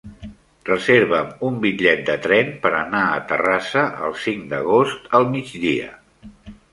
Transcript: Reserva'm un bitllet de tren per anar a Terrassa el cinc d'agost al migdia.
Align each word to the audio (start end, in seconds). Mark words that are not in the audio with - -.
Reserva'm 0.67 1.27
un 1.49 1.57
bitllet 1.65 1.99
de 2.07 2.15
tren 2.23 2.49
per 2.63 2.71
anar 2.77 3.01
a 3.09 3.19
Terrassa 3.33 3.83
el 4.07 4.15
cinc 4.23 4.49
d'agost 4.55 5.13
al 5.21 5.29
migdia. 5.35 5.91